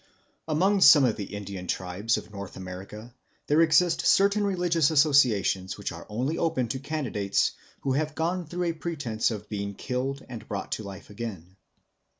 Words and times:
Among 0.47 0.81
some 0.81 1.05
of 1.05 1.15
the 1.15 1.25
Indian 1.35 1.67
tribes 1.67 2.17
of 2.17 2.31
North 2.31 2.57
America 2.57 3.13
there 3.45 3.61
exist 3.61 4.03
certain 4.03 4.43
religious 4.43 4.89
associations 4.89 5.77
which 5.77 5.91
are 5.91 6.07
only 6.09 6.39
open 6.39 6.67
to 6.69 6.79
candidates 6.79 7.51
who 7.81 7.91
have 7.91 8.15
gone 8.15 8.47
through 8.47 8.63
a 8.63 8.73
pretence 8.73 9.29
of 9.29 9.47
being 9.47 9.75
killed 9.75 10.25
and 10.27 10.47
brought 10.47 10.71
to 10.71 10.83
life 10.83 11.11
again. 11.11 11.55